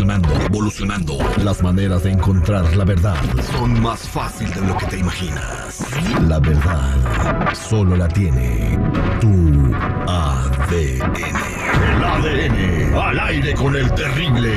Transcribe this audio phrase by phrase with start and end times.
[0.00, 1.18] evolucionando, evolucionando.
[1.44, 3.16] Las maneras de encontrar la verdad
[3.52, 5.86] son más fácil de lo que te imaginas.
[6.26, 8.78] La verdad solo la tiene
[9.20, 9.74] tu
[10.06, 11.12] ADN.
[11.96, 14.54] El ADN al aire con el terrible.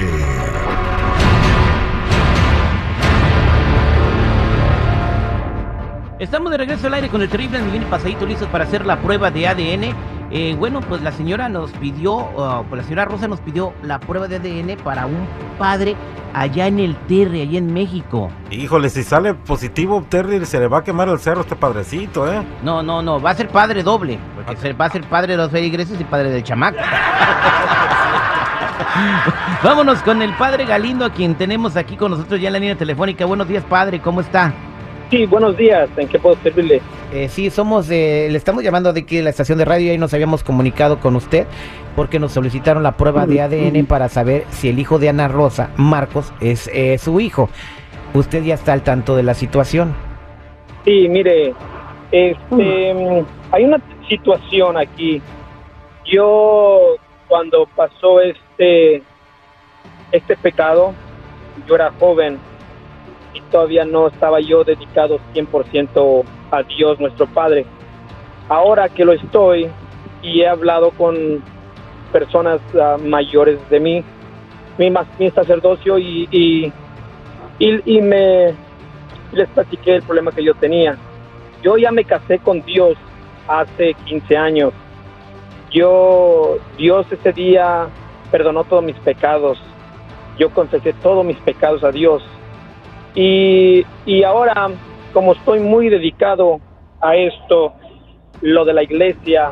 [6.19, 9.29] Estamos de regreso al aire con el terrible y Pasadito listos para hacer la prueba
[9.29, 10.12] de ADN.
[10.35, 13.99] Eh, bueno, pues la señora nos pidió, uh, pues la señora Rosa nos pidió la
[13.99, 15.27] prueba de ADN para un
[15.59, 15.95] padre
[16.33, 18.31] allá en el Terry, allá en México.
[18.49, 22.27] Híjole, si sale positivo Terry, se le va a quemar el cerro a este padrecito,
[22.33, 22.41] ¿eh?
[22.63, 25.37] No, no, no, va a ser padre doble, porque se- va a ser padre de
[25.37, 26.79] los feligreses y padre del chamaco.
[29.63, 32.75] Vámonos con el padre Galindo, a quien tenemos aquí con nosotros ya en la línea
[32.75, 33.25] telefónica.
[33.25, 34.51] Buenos días, padre, ¿cómo está?
[35.13, 35.87] Sí, buenos días.
[35.95, 36.81] ¿En qué puedo servirle?
[37.13, 39.89] Eh, sí, somos, eh, le estamos llamando de aquí de la estación de radio y
[39.91, 41.45] ahí nos habíamos comunicado con usted
[41.95, 45.69] porque nos solicitaron la prueba de ADN para saber si el hijo de Ana Rosa,
[45.77, 47.47] Marcos, es eh, su hijo.
[48.15, 49.93] Usted ya está al tanto de la situación.
[50.83, 51.53] Sí, mire,
[52.11, 55.21] este, mm, hay una situación aquí.
[56.05, 56.95] Yo,
[57.27, 59.03] cuando pasó este,
[60.11, 60.95] este pecado,
[61.67, 62.39] yo era joven
[63.33, 67.65] y todavía no estaba yo dedicado 100% a Dios nuestro Padre.
[68.49, 69.69] Ahora que lo estoy
[70.21, 71.43] y he hablado con
[72.11, 74.03] personas ah, mayores de mí,
[74.77, 76.73] mi, mi sacerdocio y, y,
[77.59, 78.53] y, y me
[79.31, 80.97] les platiqué el problema que yo tenía.
[81.63, 82.95] Yo ya me casé con Dios
[83.47, 84.73] hace 15 años.
[85.71, 87.87] Yo, Dios ese día
[88.31, 89.59] perdonó todos mis pecados.
[90.37, 92.23] Yo confesé todos mis pecados a Dios.
[93.15, 94.69] Y, y ahora,
[95.13, 96.59] como estoy muy dedicado
[97.01, 97.73] a esto,
[98.41, 99.51] lo de la iglesia,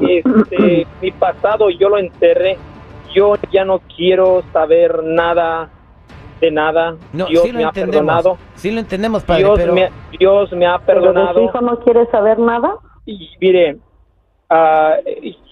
[0.00, 2.56] este, mi pasado yo lo enterré.
[3.14, 5.70] Yo ya no quiero saber nada
[6.40, 6.96] de nada.
[7.12, 8.38] No, Dios sí lo me ha perdonado.
[8.54, 11.40] Sí lo entendemos, padre, Dios, pero me, Dios me ha ¿Pero perdonado.
[11.40, 12.76] hijo no quiere saber nada?
[13.06, 13.78] Y mire,
[14.50, 14.96] ah,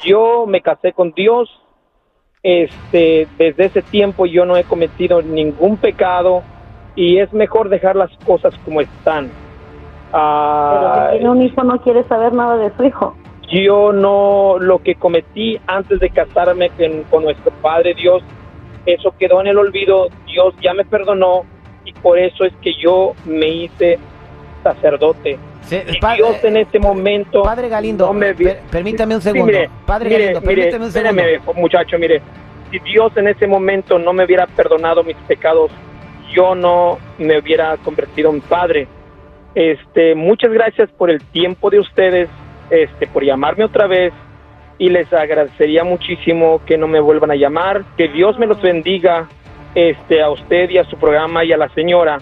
[0.03, 1.49] yo me casé con Dios.
[2.43, 6.43] Este, desde ese tiempo yo no he cometido ningún pecado
[6.97, 9.31] y es mejor dejar las cosas como están.
[10.13, 13.17] Ah, Pero si tiene un hijo no quiere saber nada de su hijo.
[13.51, 18.23] yo no lo que cometí antes de casarme con, con nuestro Padre Dios,
[18.87, 20.09] eso quedó en el olvido.
[20.27, 21.43] Dios ya me perdonó
[21.85, 23.99] y por eso es que yo me hice
[24.63, 25.39] sacerdote.
[25.63, 29.29] se- Y pa- Dios en este momento Padre Galindo, no me per- permítame un Sí,
[29.31, 29.47] segundo.
[29.47, 31.23] mire, padre mire, Galindo, mire, permítame un segundo.
[31.23, 32.23] espéreme, muchacho, mire,
[32.71, 35.71] si Dios en ese momento no me hubiera perdonado mis pecados,
[36.35, 38.89] yo no me hubiera convertido en padre.
[39.55, 42.29] Este, muchas gracias por el tiempo de ustedes,
[42.71, 44.13] este, por llamarme otra vez
[44.79, 49.29] y les agradecería muchísimo que no me vuelvan a llamar, que Dios me los bendiga,
[49.75, 52.19] este, a usted y a su programa y a la señora.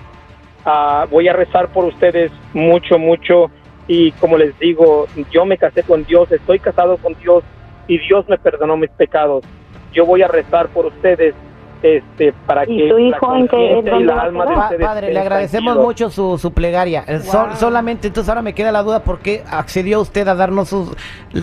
[0.65, 3.50] Ah, voy a rezar por ustedes mucho, mucho
[3.87, 7.43] y como les digo, yo me casé con Dios, estoy casado con Dios
[7.88, 9.44] y Dios me perdonó mis pecados.
[9.93, 11.34] Yo voy a rezar por ustedes
[11.82, 14.54] este para ¿Y que tu la hijo en qué- conciencia en y la alma de
[14.56, 15.86] ustedes padre, le agradecemos tranquilos.
[15.86, 17.04] mucho su, su plegaria.
[17.22, 20.94] Sol- solamente, entonces ahora me queda la duda por qué accedió usted a darnos sus,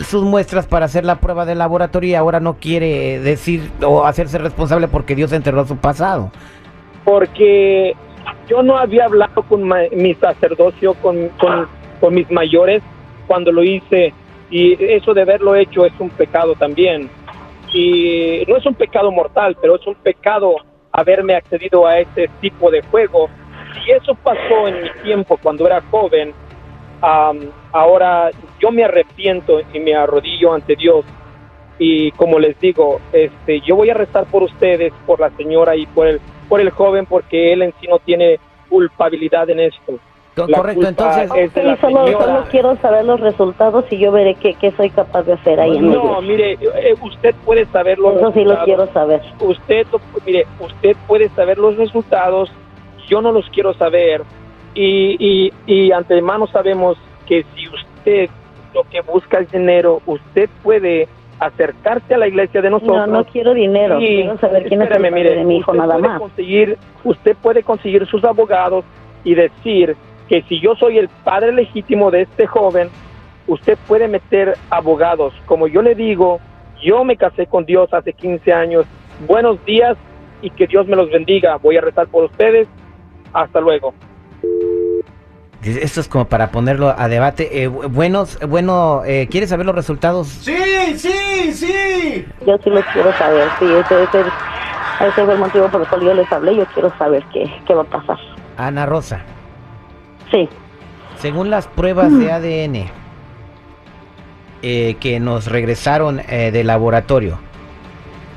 [0.06, 4.38] sus muestras para hacer la prueba de laboratorio y ahora no quiere decir o hacerse
[4.38, 6.32] responsable porque Dios enterró su pasado.
[7.04, 7.96] porque
[8.50, 11.68] yo no había hablado con ma- mi sacerdocio, con, con,
[12.00, 12.84] con mis mayores
[13.26, 14.14] cuando lo hice
[14.50, 17.10] y eso de haberlo hecho es un pecado también.
[17.74, 20.56] Y no es un pecado mortal, pero es un pecado
[20.92, 23.30] haberme accedido a ese tipo de juego.
[23.86, 26.34] Y eso pasó en mi tiempo cuando era joven.
[27.02, 31.06] am, ahora yo me arrepiento y me arrodillo ante Dios
[31.80, 35.86] y como les digo, este, yo voy a rezar por ustedes, por la señora y
[35.86, 36.20] por el,
[36.50, 38.40] por el joven, porque él en sí no tiene
[38.70, 40.00] culpabilidad en esto.
[40.46, 44.54] Correcto, culpa entonces, es de la solo, quiero saber los resultados y yo veré qué,
[44.54, 48.32] qué soy capaz de hacer ahí en No, mire, eh, usted puede saber los Eso
[48.34, 48.66] sí lo resultados.
[48.66, 49.22] quiero saber.
[49.40, 49.88] Usted,
[50.26, 52.52] mire, usted puede saber los resultados,
[53.08, 54.22] yo no los quiero saber.
[54.76, 58.30] Y, y, y antemano sabemos que si usted
[58.74, 61.08] lo que busca es dinero, usted puede
[61.40, 62.96] acercarse a la iglesia de nosotros.
[62.96, 63.98] No, no quiero dinero.
[63.98, 66.20] Quiero saber quién es el padre mire, de mi hijo usted nada puede más.
[66.20, 68.86] Conseguir, usted puede conseguir sus abogados
[69.24, 69.96] y decir
[70.30, 72.90] que si yo soy el padre legítimo de este joven,
[73.48, 75.34] usted puede meter abogados.
[75.46, 76.40] Como yo le digo,
[76.84, 78.86] yo me casé con Dios hace 15 años.
[79.28, 79.98] Buenos días
[80.42, 81.58] y que Dios me los bendiga.
[81.58, 82.68] Voy a rezar por ustedes.
[83.34, 83.94] Hasta luego.
[85.64, 87.64] esto es como para ponerlo a debate.
[87.64, 90.46] Eh, bu- buenos, bueno, eh, ¿quieres saber los resultados?
[90.46, 90.54] Yo
[92.64, 93.48] sí lo quiero saber.
[93.60, 94.32] Sí, ese, ese-
[95.00, 96.56] Ese es el motivo por el cual yo les hablé.
[96.56, 98.18] Yo quiero saber qué, qué va a pasar.
[98.58, 99.22] Ana Rosa,
[100.32, 100.48] Sí.
[101.20, 102.86] según las pruebas de ADN
[104.62, 107.40] eh, que nos regresaron eh, del laboratorio,